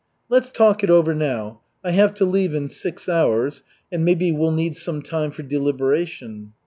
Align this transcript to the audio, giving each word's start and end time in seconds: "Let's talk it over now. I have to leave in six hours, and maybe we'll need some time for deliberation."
"Let's 0.29 0.49
talk 0.49 0.83
it 0.83 0.89
over 0.89 1.13
now. 1.13 1.61
I 1.83 1.91
have 1.91 2.15
to 2.15 2.25
leave 2.25 2.55
in 2.55 2.69
six 2.69 3.07
hours, 3.07 3.61
and 3.91 4.03
maybe 4.03 4.31
we'll 4.31 4.49
need 4.49 4.75
some 4.75 5.03
time 5.03 5.29
for 5.29 5.43
deliberation." 5.43 6.53